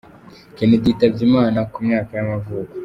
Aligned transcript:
Kennedy 0.55 0.87
yitabye 0.89 1.21
Imana, 1.29 1.59
ku 1.71 1.77
myaka 1.87 2.11
y’amavuko. 2.17 2.73